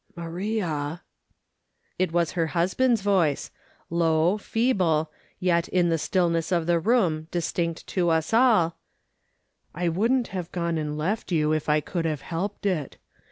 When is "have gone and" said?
10.29-10.97